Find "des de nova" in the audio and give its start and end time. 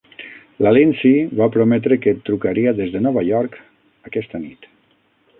2.79-3.23